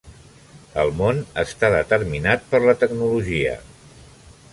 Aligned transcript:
El 0.83 0.93
món 1.01 1.19
està 1.43 1.69
determinat 1.75 2.47
per 2.55 2.63
la 2.63 2.75
tecnologia. 2.85 3.53